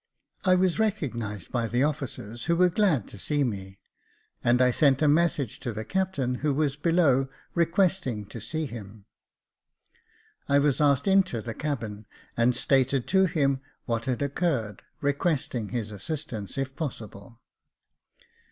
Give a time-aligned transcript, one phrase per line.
[0.43, 3.77] I was recognised by the officers, who were glad to see me,
[4.43, 9.03] and I sent a message to the captain, who was below, requesting to see hipi.
[10.49, 15.91] I was asked into the cabin, and stated to him what had occurred, requesting his
[15.91, 17.37] assistance, if possible.